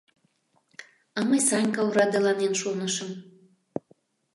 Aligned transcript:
А 1.17 1.19
мый 1.27 1.41
Санька 1.47 1.81
орадыланен 1.87 2.53
шонышым. 2.61 3.11